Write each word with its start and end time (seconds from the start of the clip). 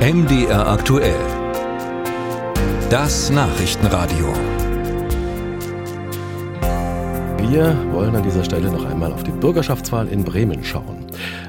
MDR 0.00 0.66
aktuell. 0.66 1.20
Das 2.88 3.28
Nachrichtenradio. 3.28 4.32
Wir 7.36 7.76
wollen 7.92 8.16
an 8.16 8.22
dieser 8.22 8.42
Stelle 8.42 8.70
noch 8.70 8.86
einmal 8.86 9.12
auf 9.12 9.24
die 9.24 9.30
Bürgerschaftswahl 9.30 10.08
in 10.08 10.24
Bremen 10.24 10.64
schauen. 10.64 11.04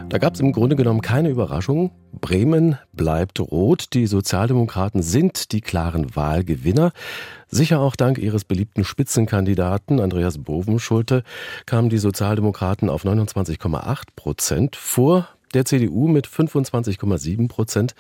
Da 0.10 0.18
gab 0.18 0.34
es 0.34 0.42
im 0.42 0.52
Grunde 0.52 0.76
genommen 0.76 1.00
keine 1.00 1.30
Überraschung. 1.30 1.92
Bremen 2.12 2.78
bleibt 2.92 3.40
rot. 3.40 3.94
Die 3.94 4.06
Sozialdemokraten 4.06 5.02
sind 5.02 5.54
die 5.54 5.62
klaren 5.62 6.14
Wahlgewinner. 6.14 6.92
Sicher 7.48 7.80
auch 7.80 7.96
dank 7.96 8.18
ihres 8.18 8.44
beliebten 8.44 8.84
Spitzenkandidaten 8.84 10.02
Andreas 10.02 10.40
Bovenschulte 10.40 11.24
kamen 11.66 11.88
die 11.88 12.00
Sozialdemokraten 12.00 12.90
auf 12.90 13.06
29,8 13.06 14.08
Prozent 14.18 14.76
vor 14.76 15.30
der 15.54 15.66
CDU 15.66 16.08
mit 16.08 16.28
25,7 16.28 17.48
Prozent. 17.48 17.96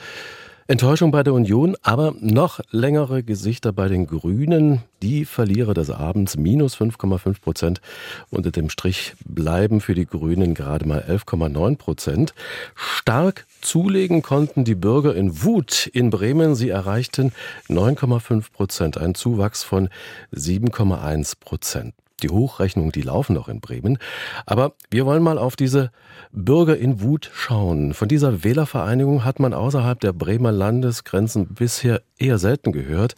Enttäuschung 0.72 1.12
bei 1.12 1.22
der 1.22 1.34
Union, 1.34 1.76
aber 1.82 2.16
noch 2.22 2.62
längere 2.70 3.24
Gesichter 3.24 3.74
bei 3.74 3.90
den 3.90 4.08
Grünen. 4.08 4.82
Die 5.02 5.26
Verlierer 5.26 5.74
des 5.74 5.90
Abends 5.90 6.38
minus 6.38 6.78
5,5 6.78 7.42
Prozent. 7.42 7.82
Unter 8.30 8.52
dem 8.52 8.70
Strich 8.70 9.14
bleiben 9.26 9.82
für 9.82 9.96
die 9.96 10.06
Grünen 10.06 10.54
gerade 10.54 10.88
mal 10.88 11.02
11,9 11.02 11.76
Prozent. 11.76 12.34
Stark 12.74 13.48
zulegen 13.60 14.22
konnten 14.22 14.64
die 14.64 14.76
Bürger 14.76 15.14
in 15.14 15.44
Wut 15.44 15.88
in 15.88 16.10
Bremen. 16.10 16.56
Sie 16.56 16.70
erreichten 16.70 17.34
9,5 17.68 18.54
Prozent, 18.54 18.98
ein 18.98 19.14
Zuwachs 19.14 19.64
von 19.64 19.90
7,1 20.34 21.34
Prozent. 21.38 21.94
Die 22.24 22.30
Hochrechnungen, 22.30 22.92
die 22.92 23.02
laufen 23.02 23.34
noch 23.34 23.48
in 23.48 23.60
Bremen. 23.60 23.98
Aber 24.46 24.74
wir 24.90 25.06
wollen 25.06 25.24
mal 25.24 25.38
auf 25.38 25.56
diese 25.56 25.92
Bürger 26.32 26.78
in 26.78 27.02
Wut 27.02 27.30
schauen. 27.34 27.94
Von 27.94 28.08
dieser 28.08 28.44
Wählervereinigung 28.44 29.26
hat 29.26 29.40
man 29.40 29.54
außerhalb 29.54 30.00
der 30.00 30.14
Bremer 30.14 30.52
Landesgrenzen 30.52 31.48
bisher 31.48 32.02
eher 32.18 32.38
selten 32.38 32.72
gehört. 32.72 33.16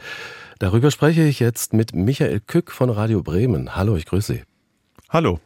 Darüber 0.59 0.91
spreche 0.91 1.23
ich 1.23 1.39
jetzt 1.39 1.73
mit 1.73 1.93
Michael 1.93 2.39
Kück 2.39 2.71
von 2.71 2.89
Radio 2.89 3.21
Bremen. 3.21 3.75
Hallo, 3.75 3.95
ich 3.95 4.05
grüße 4.05 4.33
Sie. 4.33 4.43
Hallo. 5.09 5.39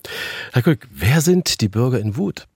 Herr 0.53 0.61
Kück, 0.61 0.87
wer 0.91 1.21
sind 1.21 1.61
die 1.61 1.69
Bürger 1.69 1.99
in 1.99 2.15
Wut? 2.15 2.47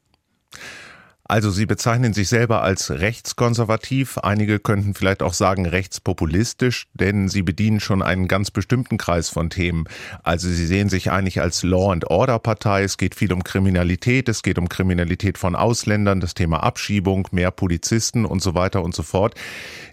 Also 1.31 1.49
Sie 1.49 1.65
bezeichnen 1.65 2.11
sich 2.11 2.27
selber 2.27 2.61
als 2.61 2.91
rechtskonservativ. 2.91 4.17
Einige 4.17 4.59
könnten 4.59 4.93
vielleicht 4.93 5.23
auch 5.23 5.31
sagen 5.31 5.65
rechtspopulistisch, 5.65 6.87
denn 6.93 7.29
Sie 7.29 7.41
bedienen 7.41 7.79
schon 7.79 8.01
einen 8.01 8.27
ganz 8.27 8.51
bestimmten 8.51 8.97
Kreis 8.97 9.29
von 9.29 9.49
Themen. 9.49 9.85
Also 10.23 10.49
Sie 10.49 10.65
sehen 10.65 10.89
sich 10.89 11.09
eigentlich 11.09 11.39
als 11.39 11.63
Law 11.63 11.93
and 11.93 12.11
Order 12.11 12.37
Partei. 12.37 12.83
Es 12.83 12.97
geht 12.97 13.15
viel 13.15 13.31
um 13.31 13.45
Kriminalität. 13.45 14.27
Es 14.27 14.43
geht 14.43 14.57
um 14.57 14.67
Kriminalität 14.67 15.37
von 15.37 15.55
Ausländern, 15.55 16.19
das 16.19 16.33
Thema 16.33 16.63
Abschiebung, 16.63 17.29
mehr 17.31 17.51
Polizisten 17.51 18.25
und 18.25 18.41
so 18.41 18.53
weiter 18.53 18.83
und 18.83 18.93
so 18.93 19.01
fort. 19.01 19.33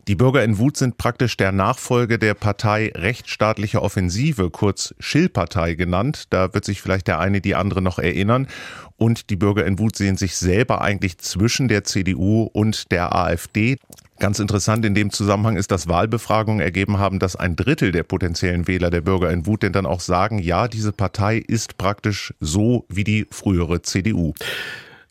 Die 0.09 0.17
Bürger 0.17 0.43
in 0.43 0.59
Wut 0.59 0.77
sind 0.77 0.99
praktisch 0.99 1.37
der 1.37 1.53
Nachfolge 1.53 2.19
der 2.19 2.35
Partei 2.35 2.91
Rechtsstaatliche 2.97 3.81
Offensive, 3.83 4.51
kurz 4.51 4.93
Schill-Partei 4.99 5.75
genannt. 5.75 6.25
Da 6.31 6.53
wird 6.53 6.65
sich 6.65 6.83
vielleicht 6.83 7.07
der 7.07 7.21
eine 7.21 7.41
die 7.41 7.55
andere 7.55 7.81
noch 7.81 8.01
erinnern. 8.01 8.49
Und 8.97 9.31
die 9.31 9.37
Bürger 9.37 9.65
in 9.65 9.79
Wut 9.79 9.95
sehen 9.95 10.17
sich 10.17 10.35
selber 10.37 10.81
eigentlich 10.81 11.19
zwischen 11.29 11.69
der 11.69 11.85
CDU 11.85 12.49
und 12.53 12.91
der 12.91 13.15
AfD. 13.15 13.77
Ganz 14.19 14.41
interessant 14.41 14.85
in 14.85 14.95
dem 14.95 15.11
Zusammenhang 15.11 15.57
ist, 15.57 15.71
dass 15.71 15.87
Wahlbefragungen 15.87 16.61
ergeben 16.61 16.99
haben, 16.99 17.21
dass 17.21 17.37
ein 17.37 17.55
Drittel 17.55 17.93
der 17.93 18.03
potenziellen 18.03 18.67
Wähler 18.67 18.91
der 18.91 19.01
Bürger 19.01 19.31
in 19.31 19.47
Wut 19.47 19.63
denn 19.63 19.73
dann 19.73 19.87
auch 19.87 20.01
sagen, 20.01 20.41
ja, 20.41 20.67
diese 20.67 20.93
Partei 20.93 21.37
ist 21.39 21.79
praktisch 21.79 22.35
so 22.41 22.85
wie 22.89 23.05
die 23.05 23.27
frühere 23.31 23.83
CDU. 23.83 24.33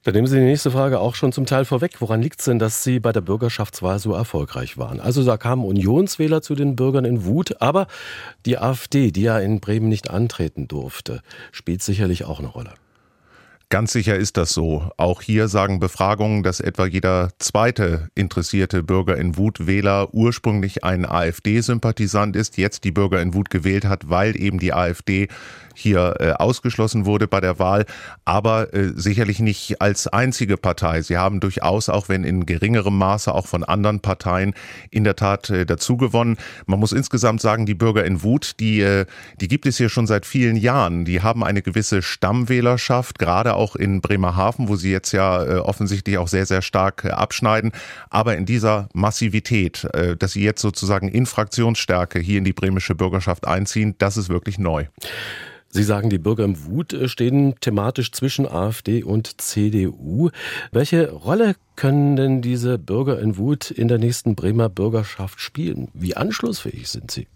Da 0.07 0.13
nehmen 0.13 0.27
Sie 0.27 0.37
die 0.37 0.45
nächste 0.45 0.71
Frage 0.71 0.99
auch 0.99 1.15
schon 1.15 1.33
zum 1.33 1.45
Teil 1.45 1.65
vorweg. 1.65 1.99
Woran 1.99 2.21
liegt 2.21 2.39
es 2.39 2.45
denn, 2.45 2.59
dass 2.59 2.81
Sie 2.81 3.01
bei 3.01 3.11
der 3.11 3.19
Bürgerschaftswahl 3.19 3.99
so 3.99 4.13
erfolgreich 4.13 4.77
waren? 4.77 5.01
Also 5.01 5.25
da 5.25 5.35
kamen 5.35 5.65
Unionswähler 5.65 6.41
zu 6.41 6.55
den 6.55 6.77
Bürgern 6.77 7.03
in 7.03 7.25
Wut, 7.25 7.61
aber 7.61 7.87
die 8.45 8.57
AfD, 8.57 9.11
die 9.11 9.23
ja 9.23 9.37
in 9.37 9.59
Bremen 9.59 9.89
nicht 9.89 10.09
antreten 10.09 10.69
durfte, 10.69 11.21
spielt 11.51 11.81
sicherlich 11.81 12.23
auch 12.23 12.39
eine 12.39 12.47
Rolle. 12.47 12.71
Ganz 13.69 13.91
sicher 13.91 14.15
ist 14.15 14.37
das 14.37 14.53
so. 14.53 14.89
Auch 14.95 15.21
hier 15.21 15.49
sagen 15.49 15.81
Befragungen, 15.81 16.41
dass 16.41 16.61
etwa 16.61 16.85
jeder 16.85 17.31
zweite 17.37 18.07
interessierte 18.15 18.81
Bürger 18.81 19.17
in 19.17 19.35
Wut 19.35 19.67
Wähler 19.67 20.13
ursprünglich 20.13 20.85
ein 20.85 21.05
AfD-Sympathisant 21.05 22.37
ist, 22.37 22.57
jetzt 22.57 22.85
die 22.85 22.93
Bürger 22.93 23.21
in 23.21 23.33
Wut 23.33 23.49
gewählt 23.49 23.83
hat, 23.83 24.09
weil 24.09 24.39
eben 24.39 24.59
die 24.59 24.71
AfD 24.71 25.27
hier 25.77 26.15
äh, 26.19 26.31
ausgeschlossen 26.31 27.05
wurde 27.05 27.27
bei 27.27 27.39
der 27.39 27.59
Wahl, 27.59 27.85
aber 28.25 28.73
äh, 28.73 28.93
sicherlich 28.95 29.39
nicht 29.39 29.79
als 29.81 30.07
einzige 30.07 30.57
Partei. 30.57 31.01
Sie 31.01 31.17
haben 31.17 31.39
durchaus, 31.39 31.89
auch 31.89 32.09
wenn 32.09 32.23
in 32.23 32.45
geringerem 32.45 32.97
Maße, 32.97 33.33
auch 33.33 33.47
von 33.47 33.63
anderen 33.63 33.99
Parteien 33.99 34.55
in 34.89 35.03
der 35.03 35.15
Tat 35.15 35.49
äh, 35.49 35.65
dazugewonnen. 35.65 36.37
Man 36.65 36.79
muss 36.79 36.93
insgesamt 36.93 37.41
sagen, 37.41 37.65
die 37.65 37.75
Bürger 37.75 38.05
in 38.05 38.23
Wut, 38.23 38.55
die, 38.59 38.81
äh, 38.81 39.05
die 39.39 39.47
gibt 39.47 39.65
es 39.65 39.77
hier 39.77 39.89
schon 39.89 40.07
seit 40.07 40.25
vielen 40.25 40.55
Jahren. 40.55 41.05
Die 41.05 41.21
haben 41.21 41.43
eine 41.43 41.61
gewisse 41.61 42.01
Stammwählerschaft, 42.01 43.19
gerade 43.19 43.53
auch 43.57 43.75
in 43.75 44.01
Bremerhaven, 44.01 44.69
wo 44.69 44.75
sie 44.75 44.91
jetzt 44.91 45.11
ja 45.11 45.43
äh, 45.43 45.57
offensichtlich 45.57 46.17
auch 46.17 46.27
sehr, 46.27 46.45
sehr 46.45 46.61
stark 46.61 47.03
äh, 47.03 47.09
abschneiden. 47.09 47.71
Aber 48.09 48.37
in 48.37 48.45
dieser 48.45 48.89
Massivität, 48.93 49.85
äh, 49.93 50.15
dass 50.15 50.33
sie 50.33 50.43
jetzt 50.43 50.61
sozusagen 50.61 51.09
in 51.09 51.25
Fraktionsstärke 51.25 52.19
hier 52.19 52.37
in 52.37 52.43
die 52.43 52.53
bremische 52.53 52.95
Bürgerschaft 52.95 53.47
einziehen, 53.47 53.95
das 53.97 54.17
ist 54.17 54.29
wirklich 54.29 54.57
neu. 54.57 54.85
Sie 55.69 55.83
sagen, 55.83 56.09
die 56.09 56.17
Bürger 56.17 56.45
im 56.45 56.65
Wut 56.65 56.97
stehen 57.05 57.55
thematisch 57.59 58.11
zwischen 58.11 58.47
AfD 58.47 59.03
und 59.03 59.41
CDU. 59.41 60.29
Welche 60.71 61.11
Rolle 61.11 61.55
können 61.75 62.15
denn 62.15 62.41
diese 62.41 62.77
Bürger 62.77 63.19
in 63.19 63.37
Wut 63.37 63.69
in 63.69 63.87
der 63.87 63.97
nächsten 63.97 64.35
Bremer 64.35 64.69
Bürgerschaft 64.69 65.41
spielen? 65.41 65.89
Wie 65.93 66.15
anschlussfähig 66.15 66.87
sind 66.87 67.11
sie? 67.11 67.27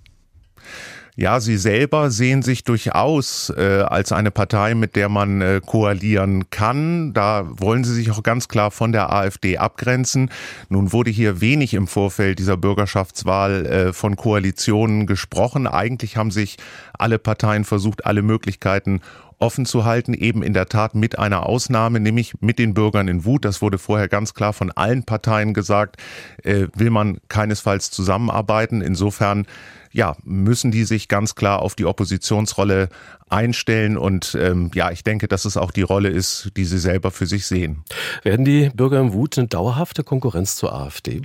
Ja, 1.18 1.42
Sie 1.42 1.58
selber 1.58 2.10
sehen 2.10 2.42
sich 2.42 2.64
durchaus 2.64 3.52
äh, 3.56 3.84
als 3.86 4.14
eine 4.14 4.32
Partei, 4.32 4.76
mit 4.76 4.96
der 4.96 5.10
man 5.10 5.42
äh, 5.42 5.62
koalieren 5.66 6.50
kann. 6.50 7.14
Da 7.14 7.48
wollen 7.50 7.84
Sie 7.84 7.94
sich 7.94 8.12
auch 8.12 8.24
ganz 8.24 8.48
klar 8.48 8.72
von 8.72 8.94
der 8.94 9.12
AfD 9.12 9.58
abgrenzen. 9.58 10.32
Nun 10.70 10.94
wurde 10.94 11.12
hier 11.12 11.42
wenig 11.42 11.74
im 11.74 11.88
Vorfeld 11.88 12.40
dieser 12.40 12.56
Bürgerschaftswahl 12.56 13.66
äh, 13.66 13.94
von 13.94 14.16
Koalitionen 14.16 15.06
gesprochen. 15.06 15.68
Eigentlich 15.68 16.16
haben 16.16 16.32
sich 16.32 16.58
alle 16.98 17.20
Parteien 17.20 17.66
versucht, 17.66 18.06
alle 18.06 18.22
Möglichkeiten 18.22 19.02
offen 19.42 19.66
zu 19.66 19.86
halten, 19.86 20.14
eben 20.14 20.44
in 20.44 20.54
der 20.54 20.68
Tat 20.68 20.96
mit 20.96 21.20
einer 21.20 21.46
Ausnahme, 21.46 22.00
nämlich 22.00 22.36
mit 22.40 22.60
den 22.60 22.74
Bürgern 22.74 23.08
in 23.08 23.26
Wut. 23.26 23.44
Das 23.44 23.62
wurde 23.62 23.80
vorher 23.80 24.08
ganz 24.08 24.34
klar 24.34 24.54
von 24.54 24.72
allen 24.72 25.04
Parteien 25.04 25.54
gesagt, 25.54 25.98
äh, 26.44 26.68
will 26.76 26.92
man 26.92 27.18
keinesfalls 27.28 27.92
zusammenarbeiten. 27.92 28.82
Insofern 28.82 29.46
ja, 29.92 30.16
müssen 30.24 30.72
die 30.72 30.84
sich 30.84 31.08
ganz 31.08 31.36
klar 31.36 31.62
auf 31.62 31.76
die 31.76 31.86
Oppositionsrolle 31.86 32.90
einstellen. 33.30 33.98
Und 33.98 34.38
ähm, 34.40 34.72
ja, 34.74 34.92
ich 34.92 35.04
denke, 35.04 35.28
dass 35.28 35.46
es 35.46 35.58
auch 35.58 35.72
die 35.72 35.82
Rolle 35.82 36.10
ist, 36.10 36.52
die 36.58 36.66
sie 36.66 36.80
selber 36.80 37.12
für 37.12 37.26
sich 37.26 37.46
sehen. 37.46 37.84
Werden 38.24 38.46
die 38.46 38.70
Bürger 38.70 39.00
in 39.00 39.14
Wut 39.14 39.38
eine 39.38 39.48
dauerhafte 39.48 40.04
Konkurrenz 40.04 40.56
zur 40.56 40.74
AfD? 40.74 41.22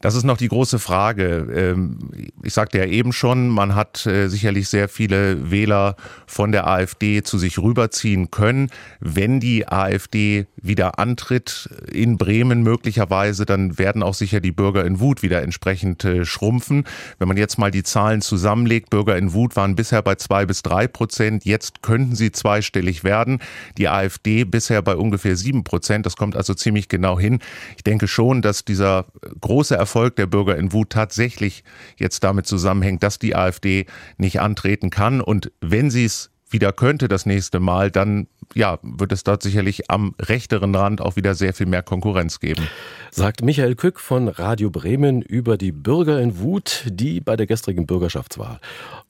Das 0.00 0.14
ist 0.14 0.24
noch 0.24 0.36
die 0.36 0.48
große 0.48 0.78
Frage. 0.78 1.48
Ähm, 1.52 1.98
ich 2.42 2.54
sagte 2.54 2.78
ja 2.78 2.84
eben 2.84 3.12
schon, 3.12 3.48
man 3.48 3.74
hat 3.74 4.06
äh, 4.06 4.28
sicherlich 4.28 4.68
sehr 4.68 4.88
viele 4.88 5.50
Wähler 5.50 5.96
von 6.26 6.52
der 6.52 6.68
AfD 6.68 7.22
zu 7.22 7.36
sich 7.36 7.58
rüberziehen 7.58 8.30
können. 8.30 8.70
Wenn 9.00 9.40
die 9.40 9.66
AfD 9.66 10.46
wieder 10.56 10.98
antritt 11.00 11.68
in 11.90 12.16
Bremen 12.16 12.62
möglicherweise, 12.62 13.44
dann 13.44 13.78
werden 13.78 14.04
auch 14.04 14.14
sicher 14.14 14.40
die 14.40 14.52
Bürger 14.52 14.84
in 14.84 15.00
Wut 15.00 15.22
wieder 15.22 15.42
entsprechend 15.42 16.04
äh, 16.04 16.24
schrumpfen. 16.24 16.84
Wenn 17.18 17.26
man 17.26 17.36
jetzt 17.36 17.58
mal 17.58 17.72
die 17.72 17.82
Zahlen 17.82 18.20
zusammenlegt, 18.20 18.90
Bürger 18.90 19.16
in 19.16 19.32
Wut 19.32 19.56
waren 19.56 19.74
bisher 19.74 20.02
bei 20.02 20.14
zwei 20.14 20.46
bis 20.46 20.62
drei 20.62 20.86
Prozent. 20.86 21.44
Jetzt 21.44 21.82
könnten 21.82 22.14
sie 22.14 22.30
zweistellig 22.30 23.02
werden. 23.02 23.40
Die 23.78 23.88
AfD 23.88 24.44
bisher 24.44 24.80
bei 24.82 24.94
ungefähr 24.94 25.36
sieben 25.36 25.64
Prozent. 25.64 26.06
Das 26.06 26.16
kommt 26.16 26.36
also 26.36 26.54
ziemlich 26.54 26.88
genau 26.88 27.18
hin. 27.18 27.40
Ich 27.76 27.82
denke 27.82 28.06
schon, 28.06 28.42
dass 28.42 28.64
dieser 28.64 29.06
große 29.40 29.74
Erfolg 29.74 29.87
der 29.94 30.26
Bürger 30.26 30.56
in 30.56 30.72
Wut 30.72 30.90
tatsächlich 30.90 31.64
jetzt 31.96 32.24
damit 32.24 32.46
zusammenhängt, 32.46 33.02
dass 33.02 33.18
die 33.18 33.34
AfD 33.34 33.86
nicht 34.16 34.40
antreten 34.40 34.90
kann. 34.90 35.20
Und 35.20 35.52
wenn 35.60 35.90
sie 35.90 36.04
es 36.04 36.30
wieder 36.50 36.72
könnte 36.72 37.08
das 37.08 37.26
nächste 37.26 37.60
Mal, 37.60 37.90
dann 37.90 38.26
ja, 38.54 38.78
wird 38.82 39.12
es 39.12 39.22
dort 39.22 39.42
sicherlich 39.42 39.90
am 39.90 40.14
rechteren 40.18 40.74
Rand 40.74 41.00
auch 41.00 41.16
wieder 41.16 41.34
sehr 41.34 41.52
viel 41.52 41.66
mehr 41.66 41.82
Konkurrenz 41.82 42.40
geben. 42.40 42.66
Sagt 43.10 43.42
Michael 43.42 43.74
Kück 43.74 44.00
von 44.00 44.28
Radio 44.28 44.70
Bremen 44.70 45.22
über 45.22 45.58
die 45.58 45.72
Bürger 45.72 46.20
in 46.20 46.38
Wut, 46.38 46.84
die 46.88 47.20
bei 47.20 47.36
der 47.36 47.46
gestrigen 47.46 47.86
Bürgerschaftswahl 47.86 48.60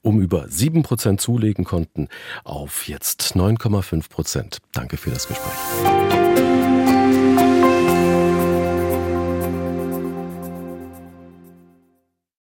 um 0.01 0.21
über 0.21 0.47
sieben 0.47 0.83
Prozent 0.83 1.19
zulegen 1.21 1.65
konnten, 1.65 2.07
auf 2.43 2.87
jetzt 2.87 3.35
9,5 3.35 4.09
Prozent. 4.09 4.57
Danke 4.71 4.97
für 4.97 5.09
das 5.09 5.27
Gespräch. 5.27 6.28